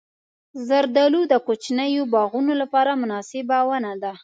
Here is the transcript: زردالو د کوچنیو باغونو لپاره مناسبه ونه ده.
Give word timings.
زردالو 0.67 1.21
د 1.31 1.33
کوچنیو 1.47 2.03
باغونو 2.13 2.53
لپاره 2.61 2.91
مناسبه 3.01 3.57
ونه 3.69 3.93
ده. 4.01 4.13